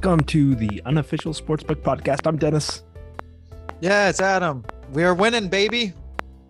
Welcome 0.00 0.20
to 0.26 0.54
the 0.54 0.80
unofficial 0.86 1.32
sportsbook 1.32 1.82
podcast. 1.82 2.24
I'm 2.24 2.36
Dennis, 2.36 2.84
Yeah, 3.80 4.08
it's 4.08 4.20
Adam. 4.20 4.64
We 4.92 5.02
are 5.02 5.12
winning, 5.12 5.48
baby. 5.48 5.92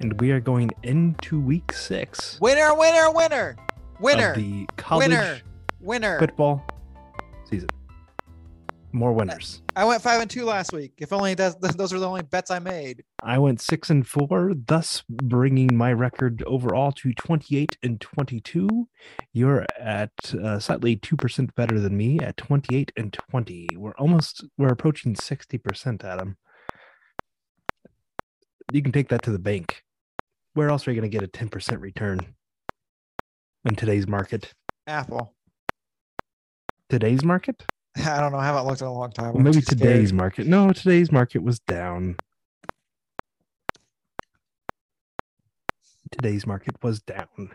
and 0.01 0.21
we 0.21 0.33
are 0.33 0.39
going 0.41 0.71
into 0.83 1.41
week 1.41 1.73
six 1.73 2.39
Winner, 2.43 2.75
winner, 2.77 3.11
winner. 3.11 3.57
Winner, 4.01 4.33
of 4.33 4.37
the 4.37 4.67
college 4.77 5.09
winner, 5.09 5.41
winner. 5.81 6.19
football. 6.19 6.63
More 8.93 9.13
winners. 9.13 9.61
I 9.77 9.85
went 9.85 10.01
five 10.01 10.21
and 10.21 10.31
two 10.31 10.45
last 10.45 10.73
week. 10.73 10.95
If 10.99 11.13
only 11.13 11.35
that, 11.35 11.61
those 11.77 11.93
are 11.93 11.99
the 11.99 12.09
only 12.09 12.23
bets 12.23 12.51
I 12.51 12.59
made. 12.59 13.05
I 13.23 13.39
went 13.39 13.61
six 13.61 13.91
and 13.91 14.07
four, 14.07 14.53
thus 14.55 15.03
bringing 15.09 15.77
my 15.77 15.93
record 15.93 16.43
overall 16.47 16.93
to 16.93 17.13
28 17.13 17.77
and 17.83 18.01
22. 18.01 18.89
You're 19.33 19.67
at 19.79 20.13
uh, 20.35 20.59
slightly 20.59 20.97
2% 20.97 21.55
better 21.55 21.79
than 21.79 21.97
me 21.97 22.19
at 22.21 22.37
28 22.39 22.93
and 22.97 23.13
20. 23.13 23.69
We're 23.77 23.93
almost, 23.93 24.45
we're 24.57 24.69
approaching 24.69 25.15
60%, 25.15 26.05
Adam. 26.05 26.37
You 28.73 28.83
can 28.83 28.93
take 28.93 29.09
that 29.09 29.23
to 29.23 29.31
the 29.31 29.39
bank. 29.39 29.83
Where 30.55 30.71
else 30.71 30.87
are 30.87 30.93
you 30.93 31.01
going 31.01 31.11
to 31.11 31.15
get 31.19 31.25
a 31.25 31.31
10% 31.31 31.81
return 31.81 32.21
in 33.65 33.75
today's 33.77 34.09
market? 34.09 34.55
Apple. 34.87 35.35
Today's 36.89 37.23
market? 37.23 37.65
I 38.07 38.21
don't 38.21 38.33
know. 38.33 38.39
I 38.39 38.47
haven't 38.47 38.67
looked 38.67 38.81
in 38.81 38.87
a 38.87 38.93
long 38.93 39.11
time. 39.13 39.35
Well, 39.35 39.43
maybe 39.43 39.57
too 39.57 39.63
scared. 39.63 39.79
today's 39.81 40.13
market. 40.13 40.47
No, 40.47 40.73
today's 40.73 41.11
market 41.13 41.43
was 41.43 41.59
down. 41.61 42.17
Today's 46.11 46.47
market 46.47 46.77
was 46.83 47.01
down. 47.01 47.51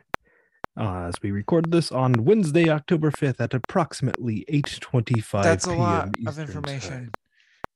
Uh, 0.79 1.05
as 1.07 1.15
we 1.21 1.31
recorded 1.31 1.71
this 1.71 1.91
on 1.91 2.13
Wednesday, 2.25 2.69
October 2.69 3.11
5th 3.11 3.39
at 3.39 3.53
approximately 3.53 4.45
8:25 4.51 5.43
That's 5.43 5.65
a 5.65 5.69
p.m. 5.69 5.79
lot 5.79 6.09
of 6.27 6.39
information. 6.39 7.11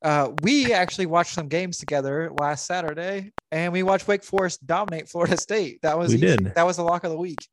Uh, 0.04 0.30
we 0.44 0.74
actually 0.74 1.08
watched 1.08 1.34
some 1.34 1.48
games 1.48 1.78
together 1.80 2.32
last 2.40 2.66
Saturday, 2.66 3.32
and 3.52 3.74
we 3.74 3.82
watched 3.84 4.08
Wake 4.08 4.24
Forest 4.24 4.66
dominate 4.66 5.10
Florida 5.10 5.38
State. 5.38 5.80
That 5.82 5.98
was 5.98 6.10
We 6.10 6.16
easy. 6.18 6.28
did. 6.38 6.56
That 6.56 6.66
was 6.66 6.78
the 6.78 6.84
lock 6.84 7.04
of 7.04 7.12
the 7.12 7.18
week. 7.18 7.48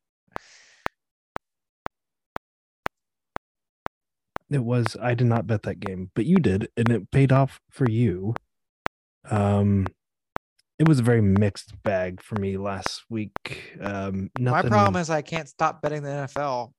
It 4.51 4.63
was 4.63 4.95
I 5.01 5.13
did 5.15 5.27
not 5.27 5.47
bet 5.47 5.63
that 5.63 5.79
game, 5.79 6.11
but 6.15 6.25
you 6.25 6.37
did, 6.37 6.69
and 6.77 6.89
it 6.89 7.11
paid 7.11 7.31
off 7.31 7.59
for 7.69 7.89
you. 7.89 8.35
Um 9.29 9.87
it 10.77 10.87
was 10.87 10.99
a 10.99 11.03
very 11.03 11.21
mixed 11.21 11.81
bag 11.83 12.21
for 12.21 12.35
me 12.35 12.57
last 12.57 13.05
week. 13.09 13.75
Um 13.81 14.29
My 14.39 14.61
problem 14.61 15.01
is 15.01 15.09
I 15.09 15.21
can't 15.21 15.49
stop 15.49 15.81
betting 15.81 16.03
the 16.03 16.09
NFL. 16.09 16.73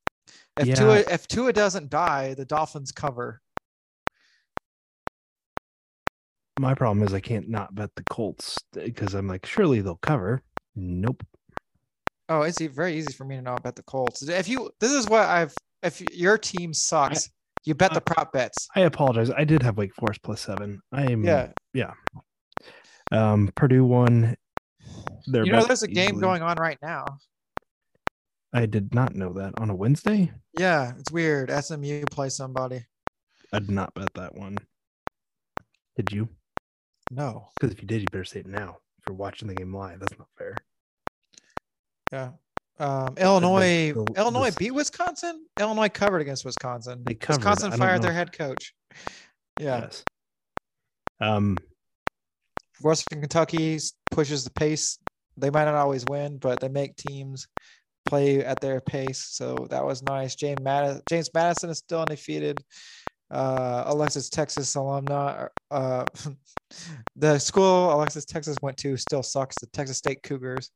If 0.59 0.67
Yeah. 0.67 0.75
Tua 0.75 0.99
if 1.11 1.27
Tua 1.27 1.53
doesn't 1.53 1.91
die, 1.91 2.35
the 2.35 2.45
Dolphins 2.45 2.93
cover. 2.93 3.41
my 6.59 6.75
problem 6.75 7.07
is 7.07 7.13
I 7.13 7.21
can't 7.21 7.49
not 7.49 7.75
bet 7.75 7.95
the 7.97 8.05
Colts 8.11 8.57
because 8.73 9.15
I'm 9.15 9.29
like, 9.29 9.45
surely 9.47 9.81
they'll 9.81 9.97
cover. 9.97 10.43
Nope. 10.75 11.23
Oh, 12.29 12.43
it's 12.43 12.61
very 12.61 12.97
easy 12.97 13.13
for 13.13 13.25
me 13.25 13.37
to 13.37 13.43
not 13.43 13.63
bet 13.63 13.77
the 13.77 13.83
Colts. 13.83 14.27
If 14.27 14.49
you, 14.49 14.71
this 14.81 14.93
is 14.93 15.09
what 15.09 15.23
I've. 15.23 15.55
If 15.83 16.03
your 16.13 16.39
team 16.39 16.73
sucks, 16.73 17.29
you 17.67 17.75
bet 17.75 17.93
the 17.93 18.01
prop 18.01 18.33
bets. 18.33 18.69
I 18.75 18.81
apologize. 18.81 19.31
I 19.31 19.45
did 19.45 19.63
have 19.63 19.77
Wake 19.77 19.95
Forest 19.95 20.23
plus 20.23 20.41
seven. 20.41 20.81
I 20.93 21.11
am 21.11 21.23
Yeah, 21.25 21.49
yeah. 21.75 21.93
um 23.13 23.51
Purdue 23.55 23.85
won. 23.85 24.37
Their 25.27 25.45
you 25.45 25.53
know, 25.53 25.65
there's 25.65 25.83
a 25.83 25.89
game 25.89 26.11
easily. 26.11 26.21
going 26.21 26.43
on 26.43 26.57
right 26.57 26.79
now. 26.83 27.05
I 28.55 28.65
did 28.67 28.95
not 28.95 29.15
know 29.15 29.33
that 29.35 29.55
on 29.59 29.69
a 29.69 29.75
Wednesday. 29.75 30.33
Yeah, 30.59 30.93
it's 30.99 31.11
weird. 31.11 31.51
SMU 31.51 32.05
play 32.11 32.29
somebody. 32.31 32.87
I 33.53 33.59
did 33.59 33.71
not 33.71 33.93
bet 33.95 34.09
that 34.15 34.35
one. 34.35 34.57
Did 35.97 36.13
you? 36.13 36.29
No. 37.11 37.49
Because 37.57 37.75
if 37.75 37.83
you 37.83 37.87
did, 37.89 38.01
you 38.01 38.07
better 38.11 38.25
say 38.25 38.41
it 38.41 38.47
now. 38.47 38.79
If 38.99 39.05
you're 39.09 39.17
watching 39.17 39.49
the 39.49 39.55
game 39.55 39.75
live, 39.75 40.01
that's 40.01 40.19
not 40.19 40.29
fair. 40.39 40.57
Yeah. 42.13 42.31
Um, 42.79 43.15
Illinois. 43.17 43.93
the- 43.93 44.13
Illinois 44.17 44.51
the- 44.51 44.57
beat 44.59 44.71
Wisconsin. 44.73 45.47
Illinois 45.59 45.89
covered 45.89 46.21
against 46.21 46.45
Wisconsin. 46.45 47.03
They 47.05 47.15
covered. 47.15 47.39
Wisconsin 47.39 47.73
fired 47.73 48.03
their 48.03 48.13
head 48.13 48.33
coach. 48.33 48.75
Yeah. 49.59 49.81
Yes. 49.81 50.05
Um. 51.21 51.57
Western 52.83 53.21
Kentucky 53.21 53.79
pushes 54.11 54.45
the 54.45 54.51
pace. 54.51 54.99
They 55.39 55.49
might 55.51 55.65
not 55.65 55.75
always 55.75 56.05
win, 56.09 56.37
but 56.39 56.61
they 56.61 56.69
make 56.69 56.97
teams 56.97 57.49
play 58.07 58.45
at 58.45 58.61
their 58.61 58.81
pace. 58.81 59.25
So 59.31 59.67
that 59.71 59.85
was 59.85 60.03
nice. 60.03 60.35
James 60.35 60.61
Madison, 60.61 61.03
James 61.09 61.31
Madison 61.35 61.71
is 61.71 61.79
still 61.79 62.01
undefeated. 62.01 62.63
Uh, 63.31 63.85
Alexis 63.87 64.29
Texas 64.29 64.75
alumni. 64.75 65.47
Uh, 65.71 66.05
the 67.17 67.39
school 67.39 67.93
Alexis 67.93 68.25
Texas 68.25 68.57
went 68.63 68.77
to 68.79 68.97
still 68.97 69.23
sucks. 69.23 69.57
The 69.61 69.67
Texas 69.69 69.97
State 69.99 70.23
Cougars. 70.23 70.71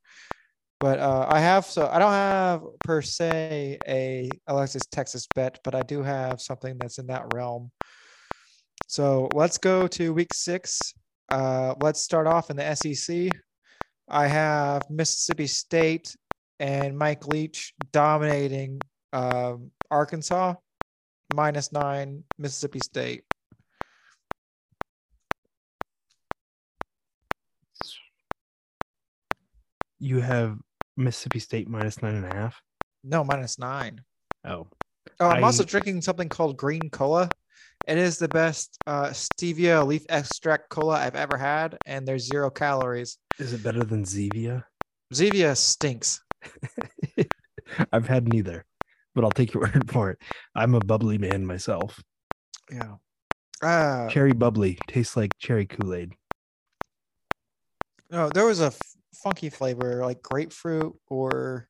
But 0.80 0.98
uh, 0.98 1.26
I 1.28 1.40
have 1.40 1.66
so 1.66 1.88
I 1.92 1.98
don't 1.98 2.10
have 2.10 2.62
per 2.82 3.02
se 3.02 3.78
a 3.86 4.30
Alexis 4.46 4.86
Texas 4.86 5.26
bet, 5.34 5.58
but 5.62 5.74
I 5.74 5.82
do 5.82 6.02
have 6.02 6.40
something 6.40 6.78
that's 6.78 6.98
in 6.98 7.06
that 7.08 7.34
realm. 7.34 7.70
So 8.86 9.28
let's 9.34 9.58
go 9.58 9.86
to 9.88 10.14
week 10.14 10.32
six. 10.32 10.94
Uh, 11.30 11.74
let's 11.80 12.02
start 12.02 12.26
off 12.26 12.50
in 12.50 12.56
the 12.56 12.74
SEC. 12.74 13.30
I 14.08 14.26
have 14.26 14.88
Mississippi 14.90 15.46
State 15.46 16.16
and 16.58 16.98
Mike 16.98 17.28
Leach 17.28 17.72
dominating 17.92 18.80
um, 19.12 19.70
Arkansas, 19.90 20.54
minus 21.34 21.72
nine, 21.72 22.24
Mississippi 22.38 22.80
State. 22.80 23.22
You 29.98 30.20
have 30.20 30.56
Mississippi 31.00 31.38
State 31.38 31.68
minus 31.68 32.02
nine 32.02 32.14
and 32.14 32.26
a 32.26 32.34
half. 32.34 32.60
No, 33.02 33.24
minus 33.24 33.58
nine. 33.58 34.02
Oh, 34.44 34.68
Oh, 35.18 35.28
I'm 35.28 35.44
also 35.44 35.64
drinking 35.64 36.00
something 36.02 36.28
called 36.28 36.56
green 36.56 36.88
cola. 36.90 37.28
It 37.88 37.98
is 37.98 38.18
the 38.18 38.28
best 38.28 38.76
uh, 38.86 39.08
stevia 39.08 39.84
leaf 39.86 40.04
extract 40.08 40.68
cola 40.68 40.98
I've 40.98 41.14
ever 41.16 41.36
had, 41.36 41.76
and 41.86 42.06
there's 42.06 42.26
zero 42.26 42.50
calories. 42.50 43.18
is 43.38 43.52
it 43.52 43.62
better 43.62 43.82
than 43.84 44.04
Zevia? 44.04 44.64
Zevia 45.12 45.56
stinks. 45.56 46.22
I've 47.92 48.06
had 48.06 48.28
neither, 48.32 48.64
but 49.14 49.24
I'll 49.24 49.30
take 49.30 49.52
your 49.54 49.62
word 49.74 49.90
for 49.90 50.10
it. 50.10 50.18
I'm 50.54 50.74
a 50.74 50.80
bubbly 50.80 51.18
man 51.18 51.46
myself. 51.46 52.02
Yeah. 52.70 52.96
Uh, 53.62 54.08
Cherry 54.08 54.32
bubbly 54.32 54.78
tastes 54.86 55.16
like 55.16 55.32
cherry 55.38 55.66
Kool 55.66 55.94
Aid. 55.94 56.12
no, 58.10 58.28
there 58.28 58.46
was 58.46 58.60
a 58.60 58.72
funky 59.14 59.50
flavor 59.50 60.04
like 60.04 60.22
grapefruit 60.22 60.94
or 61.08 61.68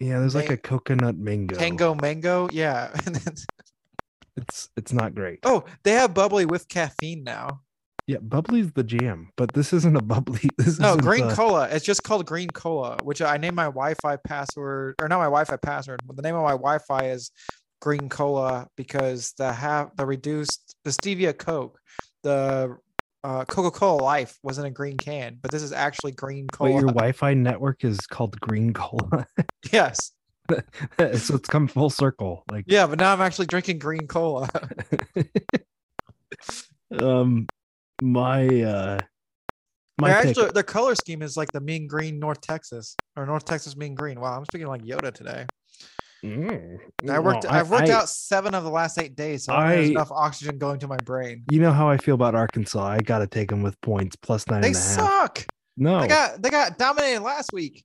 Yeah, 0.00 0.20
there's 0.20 0.34
like 0.34 0.50
a 0.50 0.56
coconut 0.56 1.16
mango. 1.16 1.56
tango 1.56 1.94
mango. 1.94 2.48
Yeah. 2.52 2.92
It's 4.36 4.68
it's 4.76 4.92
not 4.92 5.14
great. 5.16 5.40
oh, 5.44 5.64
they 5.82 5.92
have 5.92 6.14
bubbly 6.14 6.46
with 6.46 6.68
caffeine 6.68 7.24
now. 7.24 7.62
Yeah, 8.06 8.18
bubbly's 8.22 8.70
the 8.72 8.84
jam, 8.84 9.30
but 9.36 9.52
this 9.52 9.72
isn't 9.72 9.96
a 9.96 10.00
bubbly. 10.00 10.48
This 10.58 10.78
No, 10.78 10.96
green 10.96 11.24
a- 11.28 11.34
cola. 11.34 11.68
It's 11.68 11.84
just 11.84 12.04
called 12.04 12.24
green 12.24 12.48
cola, 12.48 12.98
which 13.02 13.20
I 13.20 13.36
named 13.36 13.56
my 13.56 13.64
Wi-Fi 13.64 14.16
password, 14.24 14.94
or 15.02 15.08
not 15.08 15.18
my 15.18 15.24
Wi-Fi 15.24 15.56
password. 15.56 16.00
But 16.06 16.14
the 16.16 16.22
name 16.22 16.36
of 16.36 16.42
my 16.44 16.52
Wi-Fi 16.52 17.06
is 17.10 17.32
green 17.82 18.08
cola 18.08 18.68
because 18.76 19.32
the 19.38 19.52
half 19.52 19.94
the 19.96 20.06
reduced 20.06 20.76
the 20.84 20.90
stevia 20.90 21.36
Coke, 21.36 21.80
the 22.22 22.76
uh, 23.24 23.44
Coca-Cola 23.44 24.00
Life 24.02 24.38
wasn't 24.42 24.66
a 24.66 24.70
green 24.70 24.96
can, 24.96 25.38
but 25.40 25.50
this 25.50 25.62
is 25.62 25.72
actually 25.72 26.12
green 26.12 26.44
Wait, 26.44 26.52
cola. 26.52 26.70
your 26.70 26.80
Wi-Fi 26.88 27.34
network 27.34 27.84
is 27.84 27.98
called 28.06 28.38
Green 28.40 28.72
Cola, 28.72 29.26
yes, 29.72 30.12
so 30.48 31.34
it's 31.34 31.48
come 31.48 31.68
full 31.68 31.90
circle. 31.90 32.44
Like, 32.50 32.64
yeah, 32.66 32.86
but 32.86 32.98
now 32.98 33.12
I'm 33.12 33.20
actually 33.20 33.46
drinking 33.46 33.78
green 33.78 34.06
cola. 34.06 34.48
um, 37.00 37.46
my 38.00 38.46
uh, 38.62 38.98
my 39.98 40.10
actually 40.10 40.50
their 40.50 40.62
color 40.62 40.94
scheme 40.94 41.22
is 41.22 41.36
like 41.36 41.50
the 41.52 41.60
mean 41.60 41.86
green 41.86 42.18
North 42.18 42.40
Texas 42.40 42.96
or 43.16 43.26
North 43.26 43.44
Texas 43.44 43.76
mean 43.76 43.94
green. 43.94 44.20
Wow, 44.20 44.38
I'm 44.38 44.44
speaking 44.44 44.68
like 44.68 44.82
Yoda 44.82 45.12
today. 45.12 45.46
Mm, 46.24 46.78
I 47.08 47.18
worked. 47.20 47.44
no, 47.44 47.50
I've 47.50 47.70
worked 47.70 47.88
I- 47.88 47.92
out 47.92 48.08
seven 48.08 48.54
of 48.54 48.64
the 48.64 48.70
last 48.70 48.98
eight 48.98 49.14
days, 49.14 49.44
so 49.44 49.52
I, 49.54 49.76
there's 49.76 49.90
enough 49.90 50.10
oxygen 50.10 50.58
going 50.58 50.80
to 50.80 50.88
my 50.88 50.96
brain. 51.04 51.44
You 51.50 51.60
know 51.60 51.72
how 51.72 51.88
I 51.88 51.96
feel 51.96 52.14
about 52.16 52.34
Arkansas. 52.34 52.84
I 52.84 52.98
got 52.98 53.18
to 53.20 53.26
take 53.26 53.50
them 53.50 53.62
with 53.62 53.80
points 53.82 54.16
plus 54.16 54.46
nine 54.48 54.62
They 54.62 54.68
and 54.68 54.76
a 54.76 54.78
half. 54.80 54.86
suck. 54.88 55.46
No, 55.76 56.00
They 56.00 56.08
got 56.08 56.42
they 56.42 56.50
got 56.50 56.76
dominated 56.76 57.20
last 57.22 57.50
week. 57.52 57.84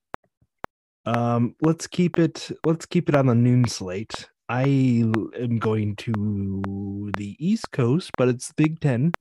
Um, 1.06 1.56
let's 1.62 1.86
keep 1.86 2.18
it. 2.18 2.50
Let's 2.66 2.86
keep 2.86 3.08
it 3.10 3.16
on 3.16 3.28
the 3.28 3.36
noon 3.36 3.68
slate. 3.68 4.30
I 4.50 4.64
am 4.64 5.58
going 5.60 5.96
to 5.98 7.12
the 7.18 7.36
East 7.40 7.72
Coast, 7.72 8.12
but 8.18 8.28
it's 8.30 8.48
the 8.48 8.54
Big 8.58 8.80
Ten. 8.80 9.12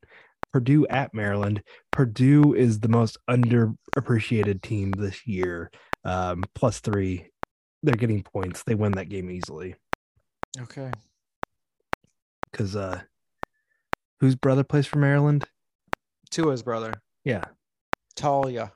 Purdue 0.52 0.86
at 0.88 1.14
Maryland. 1.14 1.62
Purdue 1.92 2.54
is 2.54 2.80
the 2.80 2.88
most 2.88 3.16
underappreciated 3.28 4.62
team 4.62 4.90
this 4.92 5.26
year. 5.26 5.70
Um, 6.04 6.44
plus 6.54 6.80
three. 6.80 7.26
They're 7.82 7.94
getting 7.96 8.22
points. 8.22 8.62
They 8.62 8.74
win 8.74 8.92
that 8.92 9.08
game 9.08 9.30
easily 9.30 9.74
Okay. 10.60 10.90
because 12.50 12.76
uh, 12.76 13.00
Whose 14.20 14.36
brother 14.36 14.62
plays 14.64 14.86
for 14.86 14.98
Maryland? 14.98 15.44
Tua's 16.30 16.62
brother, 16.62 16.94
Yeah, 17.24 17.44
Taulia. 18.16 18.70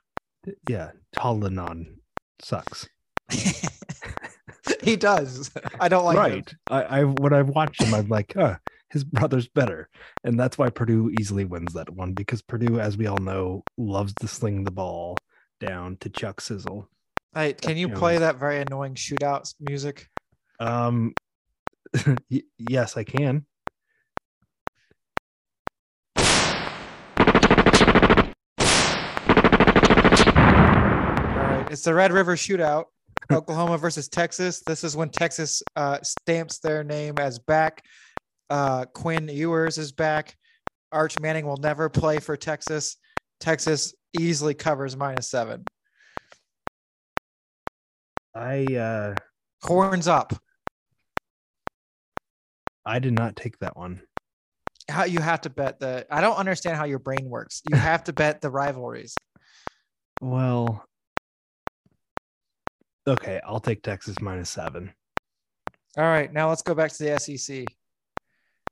yeah. 0.69 0.91
Talinon 1.17 1.97
sucks. 2.43 2.89
he 4.83 4.97
does. 4.97 5.51
I 5.81 5.89
don't 5.89 6.05
like 6.05 6.17
him. 6.17 6.23
right. 6.23 6.55
I, 6.69 6.83
I 7.01 7.05
when 7.05 7.33
I've 7.33 7.49
watched 7.49 7.83
him, 7.83 7.95
I'm 7.95 8.09
like, 8.09 8.37
uh, 8.37 8.57
his 8.91 9.05
brother's 9.05 9.49
better, 9.49 9.89
and 10.25 10.39
that's 10.39 10.59
why 10.59 10.69
Purdue 10.71 11.11
easily 11.19 11.45
wins 11.45 11.73
that 11.75 11.91
one 11.91 12.13
because 12.13 12.43
Purdue, 12.43 12.79
as 12.81 12.97
we 12.97 13.07
all 13.07 13.17
know, 13.19 13.63
loves 13.79 14.13
to 14.21 14.29
sling 14.29 14.65
the 14.65 14.71
ball 14.71 15.17
down 15.61 15.97
to 16.01 16.11
Chuck 16.11 16.41
Sizzle. 16.41 16.89
Hey, 17.37 17.53
can 17.53 17.77
you 17.77 17.91
play 17.91 18.17
that 18.17 18.37
very 18.39 18.63
annoying 18.63 18.95
shootout 18.95 19.53
music? 19.61 20.09
Um, 20.59 21.13
y- 22.31 22.41
yes, 22.57 22.97
I 22.97 23.05
can. 23.05 23.45
All 26.17 26.23
right, 31.43 31.67
it's 31.71 31.83
the 31.83 31.93
Red 31.93 32.11
River 32.11 32.37
Shootout, 32.37 32.85
Oklahoma 33.31 33.77
versus 33.77 34.09
Texas. 34.09 34.63
This 34.67 34.83
is 34.83 34.97
when 34.97 35.11
Texas 35.11 35.63
uh, 35.77 35.99
stamps 36.03 36.59
their 36.61 36.83
name 36.85 37.17
as 37.19 37.39
back. 37.39 37.85
Uh, 38.49 38.87
Quinn 38.87 39.29
Ewers 39.29 39.77
is 39.77 39.93
back. 39.93 40.35
Arch 40.91 41.21
Manning 41.21 41.45
will 41.45 41.59
never 41.59 41.91
play 41.91 42.19
for 42.19 42.35
Texas. 42.35 42.97
Texas 43.41 43.95
easily 44.19 44.55
covers 44.55 44.97
minus 44.97 45.29
seven. 45.29 45.67
I 48.37 48.65
uh, 48.77 49.15
Horns 49.63 50.07
up. 50.07 50.33
I 52.85 52.99
did 52.99 53.15
not 53.15 53.35
take 53.35 53.59
that 53.59 53.77
one. 53.77 54.03
How 54.89 55.05
you 55.05 55.21
have 55.21 55.41
to 55.41 55.51
bet 55.51 55.81
the? 55.81 56.07
I 56.11 56.21
don't 56.21 56.37
understand 56.37 56.77
how 56.77 56.85
your 56.85 57.01
brain 57.01 57.25
works. 57.25 57.63
You 57.69 57.77
have 57.77 58.05
to 58.05 58.13
bet 58.13 58.41
the 58.41 58.51
rivalries. 58.51 59.17
Well, 60.21 60.85
okay, 63.09 63.41
I'll 63.45 63.59
take 63.59 63.83
Texas 63.83 64.21
minus 64.21 64.51
seven. 64.51 64.93
All 65.97 66.05
right, 66.05 66.33
now 66.33 66.49
let's 66.49 66.63
go 66.63 66.75
back 66.75 66.93
to 66.93 67.05
the 67.05 67.19
SEC. 67.19 67.65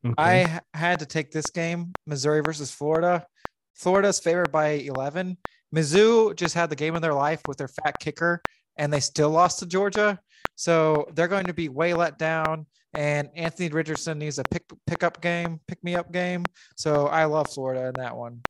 Okay. 0.06 0.14
I 0.18 0.60
had 0.74 1.00
to 1.00 1.06
take 1.06 1.32
this 1.32 1.46
game, 1.46 1.92
Missouri 2.06 2.42
versus 2.42 2.70
Florida. 2.70 3.26
Florida's 3.74 4.20
favored 4.20 4.52
by 4.52 4.72
11. 4.72 5.38
Mizzou 5.74 6.36
just 6.36 6.54
had 6.54 6.70
the 6.70 6.76
game 6.76 6.94
of 6.94 7.02
their 7.02 7.14
life 7.14 7.40
with 7.48 7.56
their 7.56 7.68
fat 7.68 7.98
kicker, 7.98 8.42
and 8.76 8.92
they 8.92 9.00
still 9.00 9.30
lost 9.30 9.58
to 9.60 9.66
Georgia. 9.66 10.18
So 10.56 11.08
they're 11.14 11.28
going 11.28 11.46
to 11.46 11.54
be 11.54 11.68
way 11.68 11.94
let 11.94 12.18
down. 12.18 12.66
And 12.94 13.28
Anthony 13.34 13.68
Richardson 13.70 14.18
needs 14.18 14.38
a 14.38 14.44
pick 14.44 14.64
pickup 14.86 15.20
game, 15.20 15.60
pick 15.66 15.82
me 15.82 15.96
up 15.96 16.12
game. 16.12 16.44
So 16.76 17.06
I 17.08 17.24
love 17.24 17.50
Florida 17.50 17.86
in 17.86 17.94
that 17.96 18.16
one. 18.16 18.40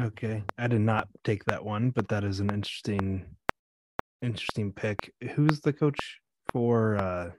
Okay, 0.00 0.44
I 0.58 0.68
did 0.68 0.82
not 0.82 1.08
take 1.24 1.44
that 1.46 1.64
one, 1.64 1.90
but 1.90 2.06
that 2.08 2.22
is 2.22 2.38
an 2.38 2.50
interesting, 2.52 3.24
interesting 4.22 4.72
pick. 4.72 5.12
Who's 5.34 5.60
the 5.60 5.72
coach 5.72 6.20
for 6.52 6.96
uh 6.96 7.30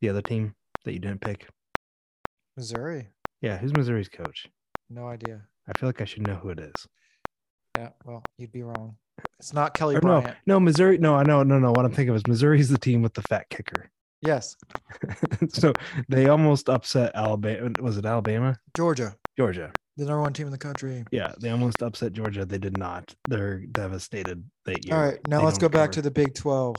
the 0.00 0.08
other 0.08 0.22
team 0.22 0.54
that 0.84 0.92
you 0.92 1.00
didn't 1.00 1.20
pick? 1.20 1.48
Missouri, 2.56 3.08
Yeah, 3.42 3.58
who's 3.58 3.72
Missouri's 3.76 4.08
coach? 4.08 4.46
no 4.88 5.08
idea. 5.08 5.42
I 5.68 5.78
feel 5.78 5.88
like 5.88 6.00
I 6.00 6.04
should 6.04 6.26
know 6.26 6.34
who 6.34 6.50
it 6.50 6.58
is. 6.60 6.74
Yeah, 7.76 7.88
well, 8.04 8.22
you'd 8.38 8.52
be 8.52 8.62
wrong. 8.62 8.96
It's 9.38 9.52
not 9.52 9.74
Kelly 9.74 9.94
Or 9.96 10.00
no, 10.00 10.20
Bryant. 10.20 10.36
no, 10.46 10.60
Missouri. 10.60 10.98
No, 10.98 11.14
I 11.14 11.22
know, 11.24 11.42
no, 11.42 11.58
no. 11.58 11.70
What 11.70 11.84
I'm 11.84 11.92
thinking 11.92 12.10
of 12.10 12.16
is 12.16 12.26
Missouri's 12.26 12.68
the 12.68 12.78
team 12.78 13.02
with 13.02 13.14
the 13.14 13.22
fat 13.22 13.48
kicker. 13.50 13.90
Yes, 14.22 14.56
so 15.50 15.74
they 16.08 16.28
almost 16.28 16.70
upset 16.70 17.12
Alabama. 17.14 17.70
Was 17.82 17.98
it 17.98 18.06
Alabama? 18.06 18.56
Georgia, 18.74 19.14
Georgia. 19.36 19.70
the 19.98 20.06
number 20.06 20.22
one 20.22 20.32
team 20.32 20.46
in 20.46 20.50
the 20.52 20.56
country. 20.56 21.04
Yeah, 21.10 21.32
they 21.38 21.50
almost 21.50 21.82
upset 21.82 22.14
Georgia. 22.14 22.46
They 22.46 22.56
did 22.56 22.78
not. 22.78 23.14
They're 23.28 23.58
devastated 23.66 24.42
that 24.64 24.82
year. 24.86 24.94
All 24.96 25.02
right, 25.02 25.18
now 25.28 25.40
They 25.40 25.44
let's 25.44 25.58
go 25.58 25.68
don't 25.68 25.72
back 25.72 25.88
cover. 25.90 25.92
to 25.92 26.02
the 26.02 26.10
Big 26.10 26.34
12. 26.34 26.76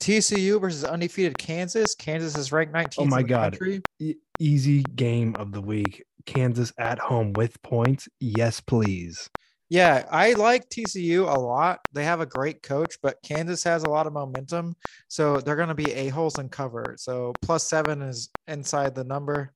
TCU 0.00 0.60
versus 0.60 0.82
undefeated 0.82 1.38
Kansas. 1.38 1.94
Kansas 1.94 2.36
is 2.36 2.50
ranked 2.50 2.74
19th 2.74 2.94
Oh 2.98 3.04
my 3.06 3.18
in 3.20 3.22
the 3.22 3.28
God. 3.28 3.52
country. 3.52 3.82
E- 4.00 4.14
easy 4.40 4.82
game 4.82 5.36
of 5.36 5.52
the 5.52 5.60
week. 5.60 6.04
Kansas 6.26 6.72
at 6.78 6.98
home 6.98 7.32
with 7.34 7.60
points. 7.62 8.08
Yes, 8.20 8.60
please. 8.60 9.30
Yeah, 9.70 10.06
I 10.10 10.34
like 10.34 10.68
TCU 10.68 11.22
a 11.22 11.38
lot. 11.38 11.80
They 11.92 12.04
have 12.04 12.20
a 12.20 12.26
great 12.26 12.62
coach, 12.62 12.96
but 13.02 13.16
Kansas 13.24 13.64
has 13.64 13.82
a 13.82 13.88
lot 13.88 14.06
of 14.06 14.12
momentum. 14.12 14.76
So 15.08 15.40
they're 15.40 15.56
going 15.56 15.68
to 15.68 15.74
be 15.74 15.90
a-holes 15.92 16.38
in 16.38 16.48
cover. 16.48 16.94
So 16.98 17.32
plus 17.42 17.64
seven 17.68 18.02
is 18.02 18.30
inside 18.46 18.94
the 18.94 19.04
number. 19.04 19.52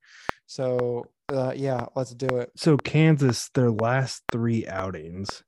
So 0.47 1.05
uh, 1.33 1.53
yeah, 1.55 1.85
let's 1.95 2.15
do 2.15 2.27
it. 2.39 2.51
So 2.57 2.79
Kansas, 2.79 3.51
their 3.55 3.71
last 3.71 4.23
three 4.33 4.67
outings. 4.67 5.43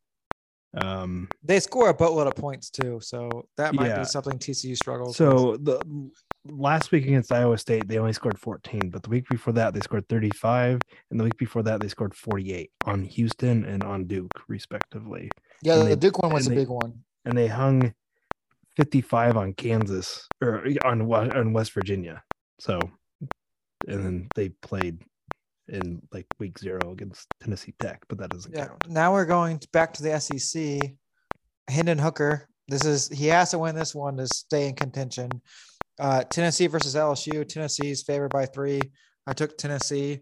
Um. 0.76 1.28
They 1.42 1.58
score 1.58 1.88
a 1.88 1.94
boatload 1.94 2.28
of 2.28 2.36
points 2.36 2.70
too. 2.70 3.00
So 3.02 3.46
that 3.56 3.74
might 3.74 3.88
Yeah. 3.88 4.00
be 4.00 4.04
something 4.04 4.38
TCU 4.38 4.76
struggles 4.76 5.18
with. 5.18 5.28
So 5.28 5.56
the 5.56 6.10
last 6.46 6.90
week 6.92 7.04
against 7.04 7.32
Iowa 7.32 7.58
State, 7.58 7.88
they 7.88 7.98
only 7.98 8.12
scored 8.12 8.38
14, 8.38 8.90
but 8.90 9.02
the 9.02 9.10
week 9.10 9.28
before 9.28 9.52
that, 9.54 9.74
they 9.74 9.80
scored 9.80 10.08
35, 10.08 10.80
and 11.10 11.20
the 11.20 11.24
week 11.24 11.36
before 11.36 11.62
that, 11.64 11.80
they 11.80 11.88
scored 11.88 12.14
48 12.14 12.70
on 12.86 13.04
Houston 13.04 13.64
and 13.64 13.82
on 13.82 14.04
Duke, 14.04 14.32
respectively. 14.48 15.30
Yeah, 15.62 15.74
and 15.74 15.82
the 15.82 15.86
they- 15.90 15.96
Duke 15.96 16.18
one 16.22 16.32
was 16.32 16.46
a 16.46 16.50
they- 16.50 16.56
big 16.56 16.68
one. 16.68 17.04
and 17.24 17.36
they 17.36 17.46
hung 17.48 17.92
55 18.76 19.36
on 19.36 19.52
Kansas 19.52 20.26
or 20.40 20.64
on 20.84 21.02
on 21.12 21.52
West 21.52 21.72
Virginia. 21.72 22.22
So, 22.58 22.78
and 23.86 24.04
then 24.04 24.28
they 24.34 24.48
played 24.48 25.02
in 25.68 26.00
like 26.12 26.26
week 26.38 26.58
zero 26.58 26.90
against 26.92 27.26
Tennessee 27.42 27.74
Tech, 27.78 28.02
but 28.08 28.18
that 28.18 28.30
doesn't 28.30 28.54
Yeah. 28.54 28.68
count. 28.68 28.88
Now 28.88 29.12
we're 29.12 29.26
going 29.26 29.60
back 29.72 29.92
to 29.94 30.02
the 30.02 30.12
SEC. 30.12 30.96
Hendon 31.68 31.98
Hooker. 31.98 32.48
This 32.68 32.84
is 32.84 33.08
he 33.08 33.26
has 33.26 33.50
to 33.50 33.58
win 33.58 33.74
this 33.74 33.94
one 33.94 34.16
to 34.16 34.26
stay 34.26 34.68
in 34.68 34.74
contention. 34.74 35.30
Uh, 36.00 36.24
Tennessee 36.24 36.66
versus 36.66 36.94
LSU. 36.94 37.46
Tennessee's 37.46 38.02
favored 38.02 38.30
by 38.30 38.46
three. 38.46 38.80
I 39.26 39.34
took 39.34 39.58
Tennessee, 39.58 40.20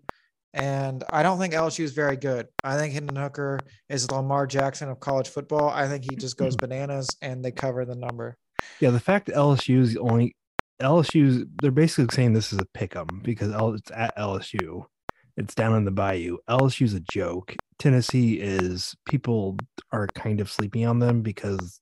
and 0.52 1.04
I 1.10 1.22
don't 1.22 1.38
think 1.38 1.54
LSU 1.54 1.84
is 1.84 1.92
very 1.92 2.16
good. 2.16 2.48
I 2.64 2.76
think 2.76 2.92
Hendon 2.92 3.14
Hooker 3.14 3.60
is 3.88 4.10
Lamar 4.10 4.48
Jackson 4.48 4.88
of 4.88 4.98
college 4.98 5.28
football. 5.28 5.70
I 5.70 5.86
think 5.86 6.04
he 6.10 6.16
just 6.16 6.36
goes 6.36 6.56
bananas, 6.60 7.08
and 7.22 7.44
they 7.44 7.52
cover 7.52 7.84
the 7.84 7.94
number. 7.94 8.36
Yeah, 8.80 8.90
the 8.90 8.98
fact 8.98 9.26
that 9.26 9.36
LSU 9.36 9.78
is 9.78 9.96
only 9.96 10.34
LSU's 10.82 11.44
they're 11.62 11.70
basically 11.70 12.12
saying 12.12 12.32
this 12.32 12.52
is 12.52 12.58
a 12.58 12.66
pick 12.74 12.96
'em 12.96 13.06
because 13.22 13.54
it's 13.76 13.90
at 13.92 14.16
LSU. 14.16 14.84
It's 15.36 15.54
down 15.54 15.76
in 15.76 15.84
the 15.84 15.92
bayou. 15.92 16.38
LSU's 16.50 16.94
a 16.94 17.00
joke. 17.00 17.54
Tennessee 17.78 18.40
is 18.40 18.96
people 19.08 19.56
are 19.92 20.08
kind 20.08 20.40
of 20.40 20.50
sleeping 20.50 20.84
on 20.84 20.98
them 20.98 21.22
because 21.22 21.80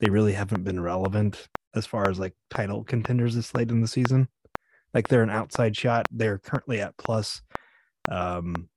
they 0.00 0.10
really 0.10 0.34
haven't 0.34 0.64
been 0.64 0.80
relevant 0.80 1.48
as 1.74 1.86
far 1.86 2.08
as 2.08 2.18
like 2.18 2.34
title 2.50 2.84
contenders 2.84 3.34
this 3.34 3.54
late 3.54 3.70
in 3.70 3.80
the 3.80 3.88
season. 3.88 4.28
Like 4.92 5.08
they're 5.08 5.22
an 5.22 5.30
outside 5.30 5.76
shot. 5.76 6.06
They're 6.10 6.38
currently 6.38 6.80
at 6.80 6.96
plus 6.96 7.42
um 8.10 8.68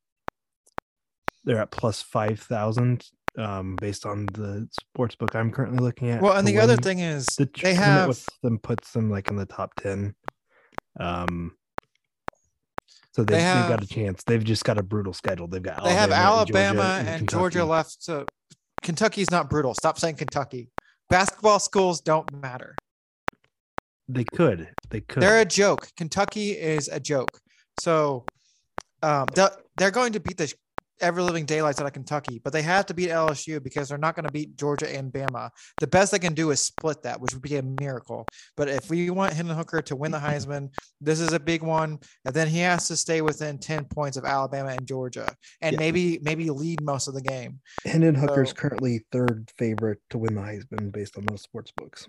they're 1.44 1.60
at 1.60 1.72
plus 1.72 2.02
five 2.02 2.40
thousand 2.40 3.06
um 3.38 3.76
based 3.80 4.06
on 4.06 4.26
the 4.28 4.68
sports 4.72 5.16
book 5.16 5.36
I'm 5.36 5.52
currently 5.52 5.80
looking 5.80 6.10
at. 6.10 6.22
Well, 6.22 6.38
and 6.38 6.48
the 6.48 6.60
other 6.60 6.78
thing 6.78 7.00
is 7.00 7.28
the 7.38 7.50
they 7.62 7.76
have 7.76 8.18
them 8.42 8.58
puts 8.58 8.92
them 8.92 9.12
like 9.12 9.30
in 9.30 9.36
the 9.36 9.46
top 9.46 9.76
10 9.76 10.16
um 11.00 11.52
so 13.12 13.24
they, 13.24 13.36
They 13.36 13.42
have 13.42 13.70
got 13.70 13.84
a 13.84 13.88
chance 13.88 14.24
they've 14.24 14.44
just 14.44 14.64
got 14.64 14.78
a 14.78 14.84
brutal 14.84 15.14
schedule 15.14 15.48
they've 15.48 15.62
got 15.62 15.84
they 15.84 15.94
have 15.94 16.12
Alabama 16.12 16.98
and 17.00 17.08
and, 17.08 17.30
Georgia, 17.30 17.60
Georgia, 17.60 17.66
left. 17.66 17.98
So 18.00 18.26
Kentucky's 18.82 19.32
not 19.32 19.50
brutal. 19.50 19.74
Stop 19.74 20.00
saying 20.00 20.16
Kentucky. 20.16 20.72
Basketball 21.10 21.60
schools 21.60 22.02
don't 22.02 22.32
matter. 22.32 22.76
They 24.08 24.24
could 24.24 24.70
they 24.90 25.02
could 25.02 25.22
They're 25.22 25.42
a 25.42 25.46
joke. 25.46 25.90
Kentucky 25.98 26.52
is 26.52 26.88
a 26.88 27.00
joke. 27.00 27.40
So 27.80 28.26
um, 29.04 29.28
they're, 29.78 29.92
going 29.92 30.14
to 30.14 30.20
beat 30.20 30.38
the 30.38 30.52
ever 31.00 31.22
living 31.22 31.46
daylights 31.46 31.80
out 31.80 31.86
of 31.88 31.94
Kentucky, 31.94 32.40
but 32.44 32.54
they 32.54 32.62
have 32.62 32.86
to 32.88 32.94
beat 32.94 33.10
LSU 33.10 33.62
because 33.62 33.90
they're 33.90 33.98
not 33.98 34.16
going 34.16 34.26
to 34.26 34.32
beat 34.32 34.56
Georgia 34.58 34.94
and 34.94 35.12
Bama. 35.12 35.50
The 35.80 35.88
best 35.88 36.12
they 36.12 36.20
can 36.20 36.34
do 36.34 36.52
is 36.52 36.62
split 36.62 37.04
that, 37.04 37.20
which 37.22 37.34
would 37.34 37.42
be 37.42 37.58
a 37.58 37.62
miracle. 37.64 38.26
But 38.56 38.70
if 38.70 38.90
we 38.90 39.10
want 39.10 39.34
Hendon 39.34 39.56
Hooker 39.56 39.82
to 39.84 39.96
win 39.96 40.12
the 40.12 40.18
Heisman, 40.20 40.70
this 41.02 41.20
is 41.20 41.34
a 41.34 41.40
big 41.40 41.62
one. 41.64 42.00
And 42.26 42.34
then 42.34 42.48
he 42.48 42.60
has 42.60 42.88
to 42.88 42.96
stay 42.96 43.22
within 43.22 43.58
10 43.60 43.86
points 43.86 44.18
of 44.18 44.26
Alabama 44.26 44.70
and 44.70 44.88
Georgia 44.88 45.28
and 45.62 45.74
Yeah. 45.74 45.80
maybe 45.80 46.20
maybe 46.22 46.50
lead 46.50 46.82
most 46.82 47.08
of 47.08 47.14
the 47.14 47.22
game. 47.22 47.60
Hendon 47.86 48.16
Hooker's 48.16 48.50
So- 48.50 48.56
currently 48.56 49.06
third 49.12 49.52
favorite 49.58 50.00
to 50.10 50.18
win 50.18 50.36
the 50.36 50.42
Heisman 50.42 50.92
based 50.92 51.18
on 51.18 51.26
most 51.30 51.44
sports 51.44 51.72
books 51.76 52.08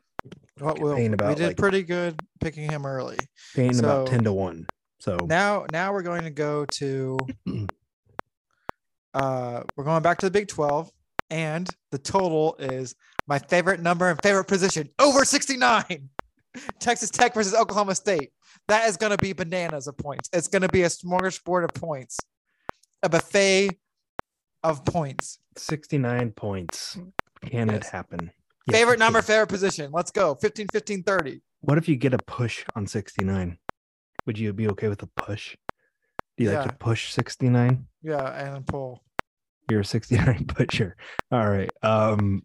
What 0.59 0.80
will 0.80 0.97
Paying 0.97 1.12
we 1.12 1.35
did 1.35 1.47
like- 1.49 1.57
pretty 1.57 1.83
good 1.85 2.21
picking 2.40 2.71
him 2.71 2.85
early. 2.87 3.18
paying 3.54 3.78
about 3.78 4.09
10 4.09 4.25
to 4.25 4.33
1 4.33 4.66
so 5.00 5.16
now 5.26 5.64
now 5.73 5.92
we're 5.92 6.02
going 6.02 6.23
to 6.25 6.30
go 6.30 6.64
to 6.64 7.16
uh 9.14 9.62
we're 9.76 9.84
going 9.84 10.02
back 10.02 10.18
to 10.18 10.26
the 10.26 10.30
big 10.30 10.48
12 10.48 10.90
and 11.30 11.68
the 11.90 11.98
total 11.98 12.56
is 12.58 12.94
my 13.26 13.38
favorite 13.38 13.80
number 13.80 14.08
and 14.08 14.20
favorite 14.22 14.44
position 14.44 14.88
over 14.98 15.24
69 15.24 16.08
Texas 16.80 17.10
Tech 17.10 17.34
versus 17.34 17.54
Oklahoma 17.54 17.94
State. 17.94 18.30
That 18.68 18.88
is 18.88 18.96
going 18.96 19.12
to 19.12 19.18
be 19.18 19.32
bananas 19.32 19.86
of 19.86 19.96
points. 19.96 20.28
It's 20.32 20.48
going 20.48 20.62
to 20.62 20.68
be 20.68 20.82
a 20.82 20.88
smorgasbord 20.88 21.64
of 21.64 21.70
points, 21.74 22.18
a 23.02 23.08
buffet 23.08 23.78
of 24.62 24.84
points. 24.84 25.38
69 25.56 26.32
points. 26.32 26.98
Can 27.46 27.70
it 27.70 27.84
happen? 27.84 28.30
Favorite 28.70 28.94
it 28.94 28.98
number, 28.98 29.22
favorite 29.22 29.48
position. 29.48 29.90
Let's 29.92 30.10
go. 30.10 30.34
15, 30.34 30.66
15, 30.72 31.02
30. 31.02 31.40
What 31.60 31.78
if 31.78 31.88
you 31.88 31.96
get 31.96 32.14
a 32.14 32.18
push 32.18 32.64
on 32.74 32.86
69? 32.86 33.58
Would 34.26 34.38
you 34.38 34.52
be 34.52 34.68
okay 34.68 34.88
with 34.88 35.02
a 35.02 35.06
push? 35.06 35.56
Do 36.38 36.45
you 36.45 36.52
like 36.52 36.68
to 36.68 36.75
push 36.76 37.12
69? 37.12 37.85
Yeah, 38.02 38.26
and 38.33 38.54
then 38.54 38.62
pull. 38.62 39.02
You're 39.71 39.80
a 39.80 39.85
69 39.85 40.45
pusher. 40.49 40.97
All 41.33 41.49
right. 41.49 41.71
Um, 41.83 42.42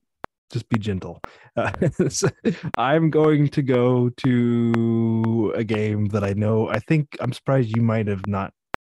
just 0.52 0.68
be 0.70 0.78
gentle. 0.78 1.22
Uh, 1.56 1.72
so 2.10 2.30
I'm 2.78 3.10
going 3.10 3.48
to 3.50 3.62
go 3.62 4.10
to 4.10 5.54
a 5.56 5.64
game 5.64 6.08
that 6.08 6.24
I 6.24 6.34
know. 6.34 6.70
I 6.70 6.80
think 6.80 7.16
I'm 7.20 7.34
surprised 7.34 7.76
you 7.76 7.82
might 7.82 8.08
have 8.08 8.26
not. 8.28 8.54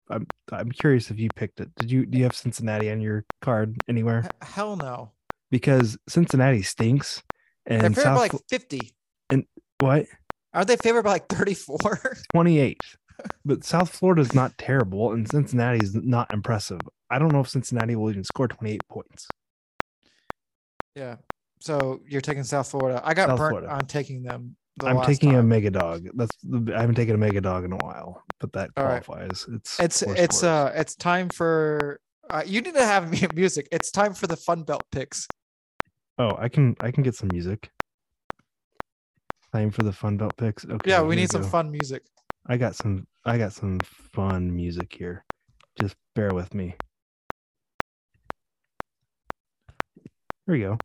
I'm 0.09 0.25
I'm 0.51 0.71
curious 0.71 1.11
if 1.11 1.19
you 1.19 1.29
picked 1.35 1.59
it. 1.59 1.69
Did 1.75 1.91
you 1.91 2.05
do 2.05 2.17
you 2.17 2.23
have 2.23 2.35
Cincinnati 2.35 2.91
on 2.91 2.99
your 2.99 3.25
card 3.41 3.77
anywhere? 3.87 4.27
Hell 4.41 4.75
no. 4.75 5.11
Because 5.51 5.97
Cincinnati 6.07 6.61
stinks 6.61 7.23
and 7.65 7.81
They're 7.81 7.89
favored 7.89 8.03
South 8.03 8.15
by 8.17 8.21
like 8.21 8.49
50. 8.49 8.95
And 9.29 9.45
what 9.79 10.05
Aren't 10.53 10.67
they 10.67 10.77
favored 10.77 11.03
by 11.03 11.11
like 11.11 11.27
34? 11.29 12.17
28. 12.33 12.77
But 13.45 13.63
South 13.63 13.89
Florida 13.89 14.21
is 14.21 14.33
not 14.33 14.57
terrible 14.57 15.11
and 15.13 15.29
Cincinnati 15.29 15.79
is 15.83 15.95
not 15.95 16.31
impressive. 16.33 16.79
I 17.09 17.17
don't 17.19 17.31
know 17.31 17.39
if 17.41 17.49
Cincinnati 17.49 17.95
will 17.95 18.09
even 18.11 18.23
score 18.23 18.47
28 18.47 18.81
points. 18.89 19.27
yeah. 20.95 21.15
So 21.61 21.99
you're 22.07 22.21
taking 22.21 22.43
South 22.43 22.69
Florida. 22.71 23.01
I 23.03 23.13
got 23.13 23.27
South 23.29 23.37
burnt 23.37 23.51
Florida. 23.57 23.73
on 23.73 23.85
taking 23.85 24.23
them. 24.23 24.55
the 24.77 24.85
I'm 24.87 25.01
taking 25.05 25.35
a 25.35 25.43
mega 25.43 25.69
dog. 25.69 26.07
That's 26.13 26.35
the, 26.43 26.73
I 26.73 26.79
haven't 26.81 26.95
taken 26.95 27.15
a 27.15 27.17
mega 27.17 27.41
dog 27.41 27.65
in 27.65 27.73
a 27.73 27.77
while, 27.77 28.23
but 28.39 28.53
that 28.53 28.69
All 28.77 28.85
right. 28.85 29.03
qualifies. 29.03 29.45
It's 29.53 29.77
It's 29.79 30.01
it's 30.03 30.37
scores. 30.37 30.43
uh 30.43 30.71
it's 30.75 30.95
time 30.95 31.27
for 31.29 31.99
uh, 32.29 32.43
you 32.45 32.61
need 32.61 32.75
to 32.75 32.85
have 32.85 33.11
mu- 33.11 33.27
music. 33.35 33.67
It's 33.73 33.91
time 33.91 34.13
for 34.13 34.27
the 34.27 34.37
fun 34.37 34.63
belt 34.63 34.83
picks. 34.91 35.27
oh, 36.17 36.37
I 36.39 36.47
can 36.47 36.75
I 36.79 36.91
can 36.91 37.03
get 37.03 37.15
some 37.15 37.29
music. 37.33 37.69
Time 39.51 39.71
for 39.71 39.83
the 39.83 39.91
fun 39.91 40.15
belt 40.15 40.37
picks. 40.37 40.63
Okay, 40.63 40.91
yeah, 40.91 41.01
we 41.01 41.15
need 41.17 41.29
some 41.31 41.41
go. 41.41 41.47
fun 41.47 41.71
music. 41.71 42.03
I 42.47 42.55
got 42.57 42.75
some 42.75 43.05
I 43.25 43.37
got 43.37 43.53
some 43.53 43.79
fun 43.79 44.55
music 44.55 44.93
here. 44.97 45.25
Just 45.79 45.95
bear 46.15 46.33
with 46.33 46.53
me. 46.53 46.75
Here 50.45 50.55
we 50.55 50.59
go. 50.61 50.77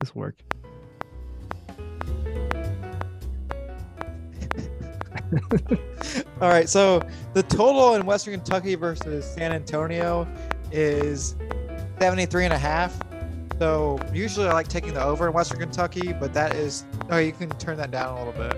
This 0.00 0.14
will 0.14 0.20
work. 0.20 0.42
All 6.40 6.48
right, 6.48 6.68
so 6.68 7.02
the 7.34 7.42
total 7.42 7.94
in 7.94 8.06
Western 8.06 8.34
Kentucky 8.34 8.74
versus 8.76 9.24
San 9.24 9.52
Antonio 9.52 10.26
is 10.72 11.36
73 12.00 12.46
and 12.46 12.54
a 12.54 12.58
half. 12.58 12.98
So 13.58 13.98
usually 14.12 14.46
I 14.48 14.52
like 14.52 14.68
taking 14.68 14.94
the 14.94 15.02
over 15.02 15.26
in 15.26 15.34
Western 15.34 15.58
Kentucky, 15.58 16.12
but 16.14 16.32
that 16.32 16.54
is 16.54 16.86
oh 17.10 17.18
you 17.18 17.32
can 17.32 17.50
turn 17.58 17.76
that 17.76 17.90
down 17.90 18.16
a 18.16 18.24
little 18.24 18.32
bit. 18.32 18.56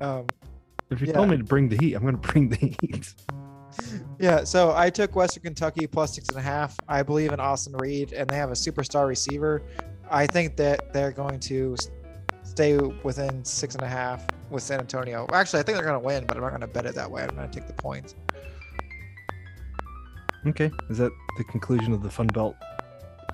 Um, 0.00 0.26
If 0.90 1.00
you 1.00 1.06
Yeah. 1.08 1.14
told 1.14 1.28
me 1.30 1.36
to 1.36 1.44
bring 1.44 1.68
the 1.68 1.76
heat, 1.76 1.94
I'm 1.94 2.04
gonna 2.04 2.16
bring 2.32 2.48
the 2.48 2.56
heat. 2.56 3.14
yeah, 4.18 4.44
so 4.44 4.74
I 4.74 4.90
took 4.90 5.14
Western 5.14 5.42
Kentucky 5.42 5.86
plus 5.86 6.14
six 6.14 6.30
and 6.30 6.38
a 6.38 6.42
half. 6.42 6.76
I 6.88 7.02
believe 7.02 7.32
in 7.32 7.40
Austin 7.40 7.76
Reed, 7.76 8.12
and 8.12 8.28
they 8.28 8.36
have 8.36 8.50
a 8.50 8.54
superstar 8.54 9.06
receiver. 9.06 9.62
I 10.10 10.26
think 10.26 10.56
that 10.56 10.92
they're 10.92 11.12
going 11.12 11.38
to 11.40 11.76
stay 12.42 12.78
within 12.78 13.44
six 13.44 13.74
and 13.74 13.84
a 13.84 13.88
half 13.88 14.26
with 14.50 14.62
San 14.62 14.80
Antonio. 14.80 15.26
Actually, 15.32 15.60
I 15.60 15.62
think 15.64 15.76
they're 15.76 15.84
going 15.86 16.00
to 16.00 16.04
win, 16.06 16.24
but 16.26 16.36
I'm 16.36 16.42
not 16.42 16.48
going 16.50 16.62
to 16.62 16.66
bet 16.66 16.86
it 16.86 16.94
that 16.94 17.10
way. 17.10 17.22
I'm 17.22 17.34
going 17.36 17.48
to 17.48 17.54
take 17.60 17.66
the 17.68 17.74
points. 17.74 18.14
Okay. 20.46 20.70
Is 20.88 20.96
that 20.98 21.12
the 21.36 21.44
conclusion 21.44 21.92
of 21.92 22.02
the 22.02 22.10
fun 22.10 22.28
belt 22.28 22.56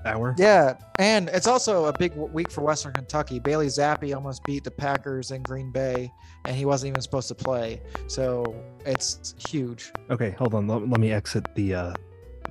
hour? 0.04 0.34
Yeah, 0.38 0.76
and 0.98 1.28
it's 1.30 1.46
also 1.46 1.86
a 1.86 1.92
big 1.98 2.14
week 2.14 2.50
for 2.50 2.62
Western 2.62 2.92
Kentucky. 2.92 3.38
Bailey 3.38 3.66
Zappe 3.66 4.14
almost 4.14 4.44
beat 4.44 4.64
the 4.64 4.70
Packers 4.70 5.30
in 5.30 5.42
Green 5.42 5.70
Bay, 5.70 6.12
and 6.44 6.56
he 6.56 6.64
wasn't 6.64 6.90
even 6.90 7.00
supposed 7.00 7.28
to 7.28 7.34
play. 7.34 7.80
So 8.06 8.54
it's 8.84 9.34
huge. 9.48 9.92
Okay, 10.10 10.30
hold 10.30 10.54
on. 10.54 10.66
Let, 10.66 10.88
let 10.88 11.00
me 11.00 11.12
exit 11.12 11.54
the 11.54 11.74
uh, 11.74 11.94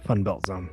fun 0.04 0.24
belt 0.24 0.46
zone. 0.48 0.70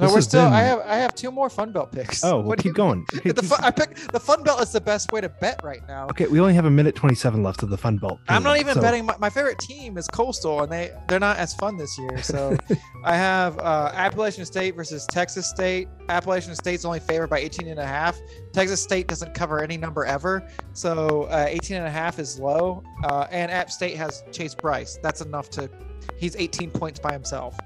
No, 0.00 0.12
we're 0.12 0.20
still. 0.20 0.42
I 0.46 0.60
have. 0.60 0.80
I 0.80 0.96
have 0.96 1.14
two 1.14 1.30
more 1.32 1.50
Fun 1.50 1.72
Belt 1.72 1.90
picks. 1.90 2.22
Oh, 2.22 2.38
well, 2.38 2.42
What 2.48 2.58
keep 2.58 2.66
you- 2.66 2.72
going. 2.72 3.04
Okay, 3.16 3.32
The 3.32 3.42
fun, 3.42 3.58
I 3.64 3.70
pick 3.72 3.96
the 4.12 4.20
Fun 4.20 4.42
Belt 4.44 4.60
is 4.62 4.70
the 4.70 4.80
best 4.80 5.10
way 5.10 5.20
to 5.20 5.28
bet 5.28 5.60
right 5.64 5.80
now. 5.88 6.06
okay, 6.10 6.26
we 6.28 6.38
only 6.40 6.54
have 6.54 6.66
a 6.66 6.70
minute 6.70 6.94
27 6.94 7.42
left 7.42 7.62
of 7.64 7.70
the 7.70 7.76
fun 7.76 7.96
belt. 7.98 8.20
I'm 8.28 8.42
not 8.44 8.58
even 8.60 8.74
so- 8.74 8.80
betting. 8.80 9.06
My, 9.06 9.16
my 9.18 9.28
favorite 9.30 9.58
team 9.58 9.98
is 9.98 10.06
Coastal, 10.06 10.62
and 10.62 10.70
they 10.70 10.92
they're 11.08 11.18
not 11.18 11.36
as 11.38 11.52
fun 11.54 11.76
this 11.76 11.98
year. 11.98 12.22
So 12.22 12.56
I 13.04 13.16
have 13.16 13.58
uh, 13.58 13.90
Appalachian 13.94 14.44
State 14.46 14.76
versus 14.76 15.04
Texas 15.06 15.48
State. 15.50 15.88
Appalachian 16.08 16.54
State's 16.54 16.84
only 16.84 17.00
favored 17.00 17.28
by 17.28 17.38
18 17.40 17.66
and 17.68 17.80
a 17.80 17.86
half. 17.86 18.18
Texas 18.52 18.80
State 18.82 19.08
doesn't 19.08 19.34
cover 19.34 19.62
any 19.62 19.76
number 19.76 20.04
ever, 20.04 20.46
so 20.74 21.24
uh, 21.24 21.46
18 21.48 21.76
and 21.78 21.86
a 21.86 21.90
half 21.90 22.18
is 22.18 22.38
low. 22.38 22.82
Uh, 23.04 23.26
and 23.30 23.50
App 23.50 23.70
State 23.70 23.96
has 23.96 24.22
Chase 24.32 24.54
Brice. 24.54 24.98
That's 25.02 25.20
enough 25.22 25.50
to. 25.50 25.68
He's 26.16 26.34
18 26.36 26.70
points 26.70 26.98
by 27.00 27.12
himself. 27.12 27.56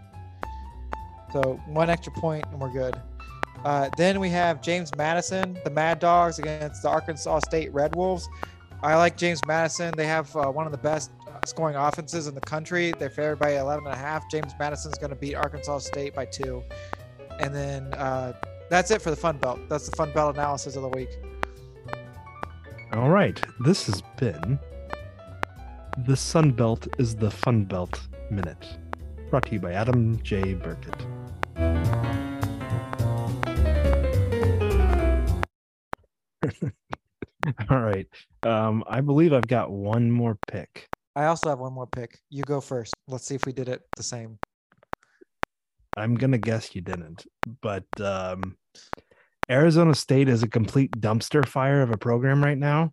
So 1.32 1.60
one 1.66 1.90
extra 1.90 2.12
point 2.12 2.44
and 2.50 2.60
we're 2.60 2.72
good. 2.72 3.00
Uh, 3.64 3.88
then 3.96 4.18
we 4.18 4.28
have 4.28 4.60
James 4.60 4.90
Madison, 4.96 5.56
the 5.64 5.70
Mad 5.70 5.98
Dogs 6.00 6.38
against 6.38 6.82
the 6.82 6.88
Arkansas 6.88 7.40
State 7.40 7.72
Red 7.72 7.94
Wolves. 7.94 8.28
I 8.82 8.96
like 8.96 9.16
James 9.16 9.40
Madison. 9.46 9.94
They 9.96 10.06
have 10.06 10.34
uh, 10.34 10.50
one 10.50 10.66
of 10.66 10.72
the 10.72 10.78
best 10.78 11.12
uh, 11.28 11.38
scoring 11.46 11.76
offenses 11.76 12.26
in 12.26 12.34
the 12.34 12.40
country. 12.40 12.92
They're 12.98 13.10
favored 13.10 13.38
by 13.38 13.58
11 13.58 13.86
and 13.86 13.94
a 13.94 13.96
half. 13.96 14.28
James 14.28 14.52
Madison's 14.58 14.98
going 14.98 15.10
to 15.10 15.16
beat 15.16 15.36
Arkansas 15.36 15.78
State 15.78 16.14
by 16.14 16.24
two. 16.24 16.64
And 17.38 17.54
then 17.54 17.94
uh, 17.94 18.32
that's 18.68 18.90
it 18.90 19.00
for 19.00 19.10
the 19.10 19.16
Fun 19.16 19.38
Belt. 19.38 19.60
That's 19.68 19.88
the 19.88 19.96
Fun 19.96 20.12
Belt 20.12 20.34
analysis 20.34 20.74
of 20.74 20.82
the 20.82 20.88
week. 20.88 21.10
All 22.92 23.10
right. 23.10 23.40
This 23.60 23.86
has 23.86 24.02
been 24.18 24.58
the 25.98 26.16
Sun 26.16 26.52
Belt 26.52 26.88
is 26.98 27.14
the 27.14 27.30
Fun 27.30 27.64
Belt 27.64 28.00
Minute. 28.30 28.66
Brought 29.30 29.46
to 29.46 29.52
you 29.52 29.60
by 29.60 29.72
Adam 29.72 30.20
J. 30.22 30.54
Burkett. 30.54 31.06
All 37.72 37.80
right. 37.80 38.06
Um, 38.42 38.84
I 38.86 39.00
believe 39.00 39.32
I've 39.32 39.46
got 39.46 39.70
one 39.70 40.10
more 40.10 40.36
pick. 40.46 40.88
I 41.16 41.24
also 41.24 41.48
have 41.48 41.58
one 41.58 41.72
more 41.72 41.86
pick. 41.86 42.18
You 42.28 42.42
go 42.42 42.60
first. 42.60 42.92
Let's 43.08 43.24
see 43.24 43.34
if 43.34 43.46
we 43.46 43.52
did 43.54 43.70
it 43.70 43.80
the 43.96 44.02
same. 44.02 44.38
I'm 45.96 46.14
gonna 46.14 46.36
guess 46.36 46.74
you 46.74 46.82
didn't, 46.82 47.26
but 47.62 47.84
um, 47.98 48.56
Arizona 49.50 49.94
State 49.94 50.28
is 50.28 50.42
a 50.42 50.48
complete 50.48 50.90
dumpster 51.00 51.46
fire 51.46 51.80
of 51.80 51.90
a 51.90 51.96
program 51.96 52.44
right 52.44 52.58
now. 52.58 52.90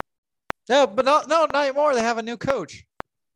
No, 0.69 0.87
but 0.87 1.03
no, 1.03 1.23
no, 1.27 1.47
not 1.51 1.65
anymore. 1.65 1.93
They 1.93 2.01
have 2.01 2.17
a 2.17 2.23
new 2.23 2.37
coach. 2.37 2.85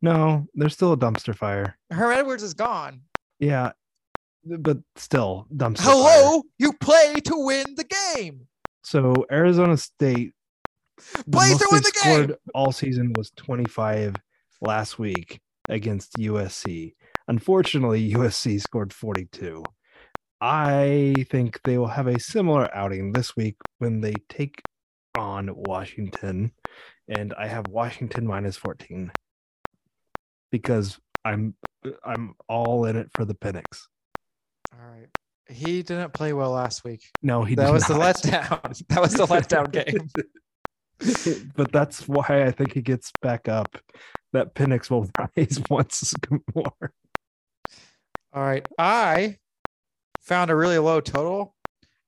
No, 0.00 0.46
they're 0.54 0.70
still 0.70 0.92
a 0.92 0.96
dumpster 0.96 1.34
fire. 1.34 1.76
Herm 1.90 2.12
Edwards 2.12 2.42
is 2.42 2.54
gone. 2.54 3.02
Yeah, 3.38 3.72
but 4.44 4.78
still 4.96 5.46
dumpster. 5.54 5.84
fire. 5.84 5.94
Hello, 5.94 6.42
you 6.58 6.72
play 6.72 7.20
to 7.24 7.44
win 7.44 7.74
the 7.76 7.84
game. 8.14 8.46
So 8.82 9.24
Arizona 9.32 9.78
State 9.78 10.33
the 11.26 11.58
to 11.58 11.68
win 11.70 11.82
the 11.82 11.92
game. 12.02 12.12
scored 12.14 12.36
all 12.54 12.72
season 12.72 13.12
was 13.16 13.30
25 13.36 14.16
last 14.60 14.98
week 14.98 15.40
against 15.68 16.14
USC. 16.14 16.94
Unfortunately, 17.28 18.12
USC 18.12 18.60
scored 18.60 18.92
42. 18.92 19.64
I 20.40 21.14
think 21.30 21.60
they 21.64 21.78
will 21.78 21.86
have 21.86 22.06
a 22.06 22.20
similar 22.20 22.74
outing 22.74 23.12
this 23.12 23.36
week 23.36 23.56
when 23.78 24.00
they 24.00 24.14
take 24.28 24.60
on 25.16 25.50
Washington, 25.54 26.52
and 27.08 27.32
I 27.38 27.46
have 27.46 27.68
Washington 27.68 28.26
minus 28.26 28.56
14 28.56 29.10
because 30.50 30.98
I'm 31.24 31.54
I'm 32.04 32.34
all 32.48 32.84
in 32.84 32.96
it 32.96 33.08
for 33.14 33.24
the 33.24 33.34
Penix. 33.34 33.86
All 34.72 34.86
right. 34.86 35.08
He 35.48 35.82
didn't 35.82 36.14
play 36.14 36.32
well 36.32 36.50
last 36.50 36.84
week. 36.84 37.02
No, 37.22 37.44
he 37.44 37.54
that 37.54 37.72
was 37.72 37.86
the 37.86 37.94
letdown. 37.94 38.82
That 38.88 39.00
was 39.00 39.12
the 39.12 39.26
letdown 39.26 39.72
game. 39.72 40.10
but 41.56 41.72
that's 41.72 42.08
why 42.08 42.44
I 42.44 42.50
think 42.50 42.72
he 42.72 42.82
gets 42.82 43.12
back 43.22 43.48
up. 43.48 43.76
That 44.32 44.54
Penix 44.54 44.90
will 44.90 45.08
rise 45.36 45.60
once 45.70 46.14
more. 46.54 46.92
All 48.32 48.42
right. 48.42 48.66
I 48.78 49.38
found 50.20 50.50
a 50.50 50.56
really 50.56 50.78
low 50.78 51.00
total, 51.00 51.54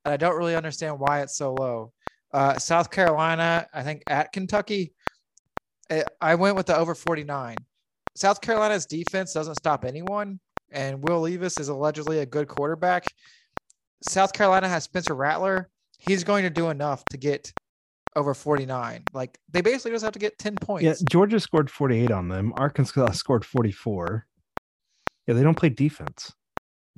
and 0.04 0.12
I 0.12 0.16
don't 0.16 0.36
really 0.36 0.56
understand 0.56 0.98
why 0.98 1.22
it's 1.22 1.36
so 1.36 1.54
low. 1.54 1.92
Uh, 2.32 2.58
South 2.58 2.90
Carolina, 2.90 3.68
I 3.72 3.82
think 3.82 4.02
at 4.08 4.32
Kentucky, 4.32 4.92
eh, 5.90 6.02
I 6.20 6.34
went 6.34 6.56
with 6.56 6.66
the 6.66 6.76
over 6.76 6.94
49. 6.94 7.56
South 8.16 8.40
Carolina's 8.40 8.86
defense 8.86 9.32
doesn't 9.32 9.56
stop 9.56 9.84
anyone, 9.84 10.40
and 10.70 11.02
Will 11.02 11.20
Levis 11.20 11.58
is 11.60 11.68
allegedly 11.68 12.20
a 12.20 12.26
good 12.26 12.48
quarterback. 12.48 13.06
South 14.02 14.32
Carolina 14.32 14.68
has 14.68 14.84
Spencer 14.84 15.14
Rattler. 15.14 15.70
He's 15.98 16.24
going 16.24 16.42
to 16.42 16.50
do 16.50 16.70
enough 16.70 17.04
to 17.10 17.16
get 17.16 17.52
over 18.16 18.34
49. 18.34 19.04
Like 19.12 19.38
they 19.52 19.60
basically 19.60 19.92
just 19.92 20.04
have 20.04 20.12
to 20.14 20.18
get 20.18 20.38
10 20.38 20.56
points. 20.56 20.84
Yeah, 20.84 20.94
Georgia 21.08 21.38
scored 21.38 21.70
48 21.70 22.10
on 22.10 22.28
them. 22.28 22.52
Arkansas 22.56 23.12
scored 23.12 23.44
44. 23.44 24.26
Yeah, 25.26 25.34
they 25.34 25.42
don't 25.42 25.56
play 25.56 25.68
defense. 25.68 26.32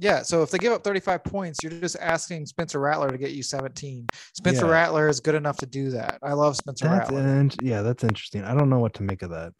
Yeah, 0.00 0.22
so 0.22 0.42
if 0.42 0.50
they 0.52 0.58
give 0.58 0.72
up 0.72 0.84
35 0.84 1.24
points, 1.24 1.58
you're 1.62 1.72
just 1.72 1.96
asking 2.00 2.46
Spencer 2.46 2.78
Rattler 2.78 3.10
to 3.10 3.18
get 3.18 3.32
you 3.32 3.42
17. 3.42 4.06
Spencer 4.32 4.66
Yeah. 4.66 4.72
Rattler 4.72 5.08
is 5.08 5.18
good 5.18 5.34
enough 5.34 5.56
to 5.58 5.66
do 5.66 5.90
that. 5.90 6.18
I 6.22 6.34
love 6.34 6.56
Spencer 6.56 6.86
That's 6.86 7.10
Rattler. 7.10 7.26
and 7.26 7.54
yeah, 7.60 7.82
that's 7.82 8.04
interesting. 8.04 8.44
I 8.44 8.54
don't 8.54 8.70
know 8.70 8.78
what 8.78 8.94
to 8.94 9.02
make 9.02 9.22
of 9.22 9.30
that. 9.30 9.52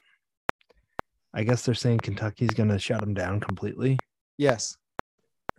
I 1.34 1.42
guess 1.42 1.64
they're 1.64 1.74
saying 1.74 1.98
Kentucky's 1.98 2.50
going 2.50 2.68
to 2.68 2.78
shut 2.78 3.00
them 3.00 3.14
down 3.14 3.40
completely. 3.40 3.98
Yes. 4.38 4.76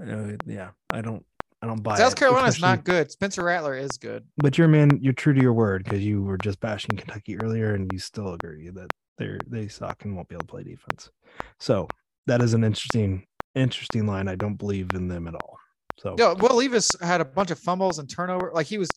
Uh, 0.02 0.32
yeah, 0.46 0.70
I 0.92 1.02
don't, 1.02 1.26
I 1.62 1.68
don't 1.68 1.84
buy 1.84 1.98
South 1.98 2.14
it, 2.14 2.18
Carolina's 2.20 2.56
especially- 2.56 2.76
not 2.78 2.84
good. 2.86 3.12
Spencer 3.12 3.44
Rattler 3.44 3.76
is 3.76 3.92
good. 3.98 4.26
But 4.38 4.58
you're 4.58 4.68
man, 4.68 5.00
you're 5.02 5.14
true 5.14 5.34
to 5.34 5.42
your 5.42 5.54
word 5.54 5.84
because 5.84 6.04
you 6.04 6.24
were 6.24 6.38
just 6.38 6.60
bashing 6.60 6.96
Kentucky 6.96 7.38
earlier, 7.42 7.76
and 7.76 7.92
you 7.92 8.00
still 8.00 8.34
agree 8.34 8.70
that 8.70 8.90
they're 9.18 9.40
they 9.48 9.68
suck 9.68 10.06
and 10.06 10.16
won't 10.16 10.30
be 10.30 10.36
able 10.36 10.46
to 10.46 10.48
play 10.48 10.64
defense. 10.64 11.10
So 11.60 11.88
that 12.28 12.42
is 12.42 12.54
an 12.54 12.64
interesting, 12.64 13.26
interesting 13.56 14.06
line. 14.08 14.28
I 14.30 14.36
don't 14.36 14.56
believe 14.56 14.88
in 14.94 15.08
them 15.10 15.28
at 15.28 15.34
all. 15.36 15.58
So 16.00 16.16
Yeah, 16.18 16.34
Will 16.34 16.56
Levis 16.56 16.92
had 17.02 17.20
a 17.20 17.26
bunch 17.26 17.52
of 17.52 17.60
fumbles 17.60 18.00
and 18.00 18.10
turnover. 18.10 18.52
Like 18.54 18.68
he 18.68 18.78
was 18.78 18.88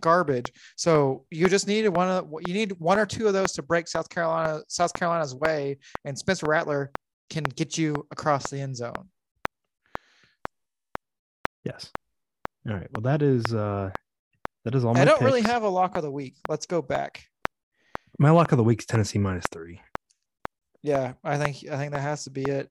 garbage. 0.00 0.52
So 0.76 1.24
you 1.32 1.48
just 1.48 1.66
needed 1.66 1.88
one 1.88 2.08
of 2.08 2.32
you 2.46 2.54
need 2.54 2.78
one 2.78 2.98
or 3.00 3.06
two 3.06 3.26
of 3.26 3.32
those 3.32 3.50
to 3.52 3.62
break 3.62 3.88
South 3.88 4.08
Carolina 4.08 4.60
South 4.68 4.92
Carolina's 4.94 5.34
way, 5.34 5.78
and 6.04 6.16
Spencer 6.16 6.46
Rattler 6.46 6.92
can 7.28 7.42
get 7.42 7.76
you 7.76 8.06
across 8.12 8.50
the 8.50 8.60
end 8.60 8.76
zone. 8.76 9.08
yes. 11.64 11.90
All 12.68 12.74
right. 12.74 12.88
Well, 12.94 13.02
that 13.02 13.22
is 13.22 13.44
uh 13.52 13.90
that 14.64 14.74
is 14.74 14.84
all. 14.84 14.94
My 14.94 15.02
I 15.02 15.04
don't 15.04 15.22
really 15.22 15.42
have 15.42 15.62
a 15.62 15.68
lock 15.68 15.96
of 15.96 16.02
the 16.02 16.10
week. 16.10 16.36
Let's 16.48 16.66
go 16.66 16.80
back. 16.82 17.24
my 18.18 18.30
lock 18.30 18.52
of 18.52 18.58
the 18.58 18.64
week's 18.64 18.86
Tennessee 18.86 19.18
minus 19.18 19.44
three. 19.52 19.80
Yeah, 20.82 21.14
I 21.22 21.36
think 21.38 21.64
I 21.70 21.76
think 21.76 21.92
that 21.92 22.00
has 22.00 22.24
to 22.24 22.30
be 22.30 22.42
it. 22.42 22.70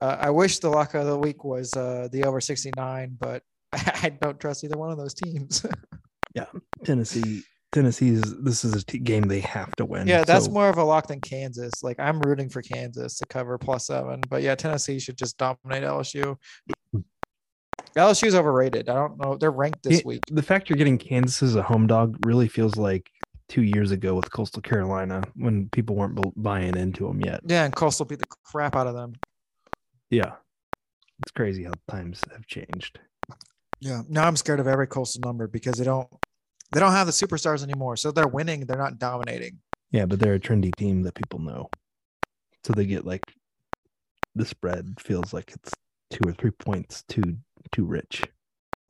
Uh, 0.00 0.16
I 0.20 0.30
wish 0.30 0.58
the 0.58 0.68
lock 0.70 0.94
of 0.94 1.06
the 1.06 1.16
week 1.18 1.44
was 1.44 1.72
uh, 1.76 2.08
the 2.10 2.24
over 2.24 2.40
69, 2.40 3.16
but 3.20 3.42
I 3.72 4.16
don't 4.20 4.38
trust 4.40 4.64
either 4.64 4.76
one 4.76 4.90
of 4.90 4.98
those 4.98 5.14
teams. 5.14 5.64
Yeah, 6.34 6.46
Tennessee. 6.82 7.42
Tennessee's 7.72 8.22
this 8.42 8.64
is 8.64 8.74
a 8.74 8.82
t- 8.82 8.98
game 8.98 9.24
they 9.24 9.40
have 9.40 9.70
to 9.76 9.84
win. 9.84 10.08
yeah, 10.08 10.24
that's 10.24 10.46
so- 10.46 10.50
more 10.50 10.70
of 10.70 10.78
a 10.78 10.82
lock 10.84 11.08
than 11.08 11.20
Kansas. 11.20 11.82
Like 11.82 12.00
I'm 12.00 12.20
rooting 12.20 12.48
for 12.48 12.62
Kansas 12.62 13.18
to 13.18 13.26
cover 13.26 13.58
plus 13.58 13.86
seven, 13.88 14.22
but 14.30 14.40
yeah, 14.42 14.54
Tennessee 14.54 14.98
should 14.98 15.18
just 15.18 15.36
dominate 15.36 15.82
LSU. 15.82 16.36
LSU's 17.96 18.34
overrated. 18.34 18.88
I 18.88 18.94
don't 18.94 19.18
know. 19.18 19.36
They're 19.36 19.50
ranked 19.50 19.82
this 19.82 19.98
Yeah, 19.98 20.06
week. 20.06 20.22
The 20.30 20.42
fact 20.42 20.70
you're 20.70 20.76
getting 20.78 20.98
Kansas 20.98 21.42
as 21.42 21.56
a 21.56 21.62
home 21.62 21.86
dog 21.86 22.16
really 22.26 22.48
feels 22.48 22.76
like 22.76 23.10
two 23.48 23.62
years 23.62 23.90
ago 23.90 24.14
with 24.14 24.30
Coastal 24.30 24.62
Carolina 24.62 25.22
when 25.34 25.68
people 25.70 25.94
weren't 25.96 26.18
buying 26.42 26.76
into 26.76 27.06
them 27.06 27.20
yet. 27.20 27.40
Yeah, 27.44 27.64
and 27.64 27.74
Coastal 27.74 28.06
beat 28.06 28.18
the 28.18 28.26
crap 28.44 28.74
out 28.74 28.86
of 28.86 28.94
them. 28.94 29.14
Yeah. 30.10 30.32
It's 31.22 31.32
crazy 31.32 31.64
how 31.64 31.72
times 31.88 32.20
have 32.32 32.46
changed. 32.46 32.98
Yeah. 33.80 34.02
Now 34.08 34.26
I'm 34.26 34.36
scared 34.36 34.60
of 34.60 34.66
every 34.66 34.86
Coastal 34.86 35.20
number 35.20 35.46
because 35.46 35.76
they 35.76 35.84
don't 35.84 36.08
they 36.72 36.80
don't 36.80 36.92
have 36.92 37.06
the 37.06 37.12
superstars 37.12 37.62
anymore. 37.62 37.96
So 37.96 38.10
they're 38.10 38.26
winning. 38.26 38.60
They're 38.66 38.78
not 38.78 38.98
dominating. 38.98 39.58
Yeah, 39.90 40.06
but 40.06 40.18
they're 40.18 40.34
a 40.34 40.40
trendy 40.40 40.74
team 40.74 41.02
that 41.02 41.14
people 41.14 41.38
know. 41.38 41.68
So 42.64 42.72
they 42.72 42.86
get 42.86 43.04
like 43.04 43.22
the 44.34 44.46
spread 44.46 44.94
feels 44.98 45.34
like 45.34 45.52
it's 45.52 45.72
two 46.10 46.26
or 46.28 46.32
three 46.32 46.52
points 46.52 47.04
too 47.08 47.36
too 47.72 47.84
rich. 47.84 48.22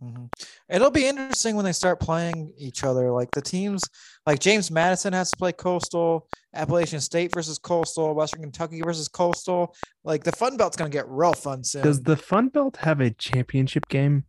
Mhm. 0.02 0.28
It'll 0.68 0.90
be 0.90 1.06
interesting 1.06 1.54
when 1.54 1.64
they 1.64 1.72
start 1.72 2.00
playing 2.00 2.52
each 2.58 2.82
other. 2.82 3.12
Like 3.12 3.30
the 3.30 3.40
teams, 3.40 3.84
like 4.26 4.40
James 4.40 4.68
Madison 4.68 5.12
has 5.12 5.30
to 5.30 5.36
play 5.36 5.52
Coastal, 5.52 6.28
Appalachian 6.54 7.00
State 7.00 7.32
versus 7.32 7.56
Coastal, 7.58 8.12
Western 8.12 8.40
Kentucky 8.42 8.82
versus 8.82 9.06
Coastal. 9.08 9.76
Like 10.02 10.24
the 10.24 10.32
Fun 10.32 10.56
Belt's 10.56 10.76
gonna 10.76 10.90
get 10.90 11.08
real 11.08 11.34
fun 11.34 11.62
soon. 11.62 11.84
Does 11.84 12.02
the 12.02 12.16
Fun 12.16 12.48
Belt 12.48 12.78
have 12.78 13.00
a 13.00 13.10
championship 13.10 13.86
game? 13.88 14.24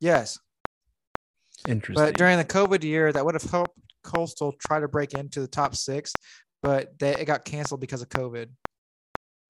yes, 0.00 0.38
Interesting. 1.66 2.04
but 2.04 2.16
during 2.18 2.36
the 2.36 2.44
COVID 2.44 2.82
year, 2.82 3.10
that 3.10 3.24
would 3.24 3.34
have 3.34 3.50
helped 3.50 3.78
Coastal 4.02 4.52
try 4.60 4.80
to 4.80 4.88
break 4.88 5.14
into 5.14 5.40
the 5.40 5.48
top 5.48 5.74
six, 5.74 6.12
but 6.62 6.98
they, 6.98 7.14
it 7.16 7.24
got 7.24 7.46
canceled 7.46 7.80
because 7.80 8.02
of 8.02 8.10
COVID. 8.10 8.48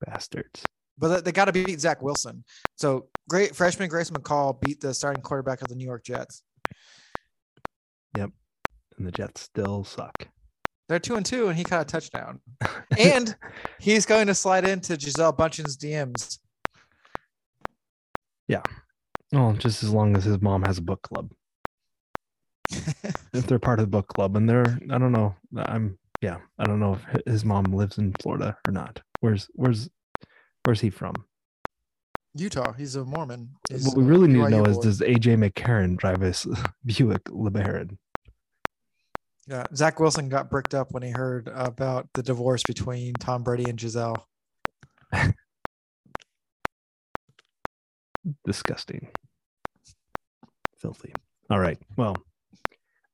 Bastards. 0.00 0.62
But 0.98 1.24
they- 1.24 1.32
got 1.32 1.46
to 1.46 1.52
beat 1.52 1.80
Zach 1.80 2.02
Wilson. 2.02 2.44
So 2.76 3.08
great 3.28 3.54
freshman 3.54 3.88
Grayson 3.88 4.14
McCall 4.16 4.60
beat 4.60 4.80
the 4.80 4.94
starting 4.94 5.22
quarterback 5.22 5.62
of 5.62 5.68
the 5.68 5.74
New 5.74 5.84
York 5.84 6.04
Jets. 6.04 6.42
Yep, 8.16 8.30
and 8.96 9.06
the 9.06 9.12
Jets 9.12 9.40
still 9.40 9.84
suck. 9.84 10.28
They're 10.88 11.00
two 11.00 11.16
and 11.16 11.24
two, 11.26 11.48
and 11.48 11.56
he 11.56 11.64
caught 11.64 11.82
a 11.82 11.84
touchdown. 11.84 12.40
and 12.98 13.34
he's 13.80 14.06
going 14.06 14.26
to 14.28 14.34
slide 14.34 14.64
into 14.64 14.96
Gisele 14.96 15.32
Bundchen's 15.32 15.76
DMs. 15.76 16.38
Yeah, 18.46 18.62
well, 19.32 19.54
just 19.54 19.82
as 19.82 19.90
long 19.90 20.16
as 20.16 20.24
his 20.24 20.40
mom 20.40 20.62
has 20.62 20.78
a 20.78 20.82
book 20.82 21.02
club. 21.02 21.32
if 23.32 23.46
they're 23.46 23.58
part 23.58 23.78
of 23.78 23.86
the 23.86 23.90
book 23.90 24.08
club 24.08 24.36
and 24.36 24.48
they're 24.48 24.78
i 24.90 24.96
don't 24.96 25.12
know 25.12 25.34
i'm 25.56 25.98
yeah 26.22 26.38
i 26.58 26.64
don't 26.64 26.80
know 26.80 26.94
if 26.94 27.26
his 27.26 27.44
mom 27.44 27.64
lives 27.64 27.98
in 27.98 28.12
florida 28.20 28.56
or 28.66 28.72
not 28.72 29.00
where's 29.20 29.48
where's 29.52 29.90
where's 30.64 30.80
he 30.80 30.90
from 30.90 31.14
Utah. 32.36 32.72
He's 32.72 32.96
a 32.96 33.04
Mormon. 33.04 33.50
He's 33.70 33.86
what 33.86 33.96
we 33.96 34.02
really 34.02 34.26
need 34.26 34.38
to 34.40 34.44
BYU 34.46 34.50
know 34.50 34.64
is 34.64 34.78
does 34.78 35.00
aj 35.00 35.24
mccarron 35.38 35.96
drive 35.96 36.20
his 36.20 36.46
buick 36.84 37.24
lebaron 37.24 37.96
Yeah, 39.46 39.64
Zach 39.74 40.00
Wilson 40.00 40.28
got 40.28 40.50
bricked 40.50 40.74
up 40.74 40.92
when 40.92 41.02
he 41.02 41.10
heard 41.10 41.48
about 41.54 42.08
the 42.14 42.22
divorce 42.22 42.62
between 42.66 43.12
Tom 43.14 43.42
Brady 43.44 43.68
and 43.68 43.78
Gisele. 43.78 44.26
disgusting 48.44 49.08
filthy 50.78 51.12
all 51.50 51.58
right 51.58 51.78
well 51.96 52.16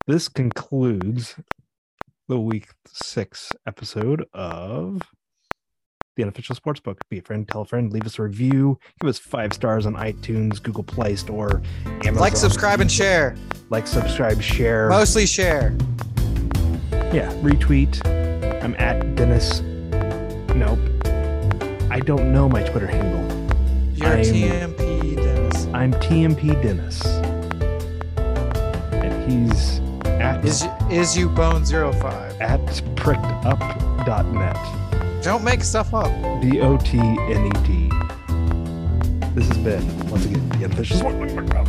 this 0.07 0.29
concludes 0.29 1.35
the 2.29 2.39
week 2.39 2.69
six 2.87 3.51
episode 3.67 4.25
of 4.33 5.03
the 6.17 6.23
unofficial 6.23 6.55
sports 6.55 6.81
book 6.81 7.01
be 7.09 7.19
a 7.19 7.23
friend 7.23 7.47
tell 7.49 7.63
a 7.63 7.65
friend 7.65 7.93
leave 7.93 8.05
us 8.05 8.19
a 8.19 8.23
review 8.23 8.79
give 9.01 9.09
us 9.09 9.19
five 9.19 9.53
stars 9.53 9.87
on 9.87 9.95
itunes 9.95 10.63
google 10.63 10.83
play 10.83 11.15
store 11.17 11.63
Amazon. 11.87 12.15
Like, 12.17 12.37
subscribe, 12.37 12.81
and 12.81 12.91
share. 12.91 13.37
like 13.71 13.87
subscribe 13.87 14.43
share 14.43 14.89
Mostly 14.89 15.25
share. 15.27 15.77
yeah 17.13 17.33
retweet 17.43 18.05
i'm 18.63 18.75
at 18.75 19.15
dennis 19.15 19.61
nope 20.55 20.79
i 21.91 22.01
don't 22.01 22.33
know 22.33 22.49
my 22.49 22.63
twitter 22.65 22.87
handle 22.87 23.21
You're 23.95 24.09
I'm- 24.09 24.25
TMP 24.25 25.17
Dennis. 25.17 25.67
i'm 25.73 25.93
tmp 25.95 26.61
dennis 26.63 27.05
and 28.93 29.31
he's 29.31 29.79
at 30.21 30.45
Is 30.45 30.67
is 30.91 31.17
you 31.17 31.29
bone 31.31 31.65
05. 31.65 32.41
at 32.41 32.61
prickedup.net 32.97 34.57
Don't 35.23 35.45
make 35.45 35.63
stuff 35.63 35.93
up. 35.93 36.11
d-o-t-n-e-t 36.41 37.91
this 39.35 39.47
has 39.47 39.59
been 39.59 40.11
once 40.11 40.25
again 40.27 40.49
the 40.49 40.65
unofficial. 40.65 41.60